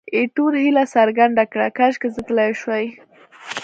ایټور 0.15 0.53
هیله 0.63 0.83
څرګنده 0.95 1.43
کړه، 1.51 1.67
کاشکې 1.77 2.07
زه 2.13 2.21
تلای 2.27 2.51
شوای. 2.61 2.87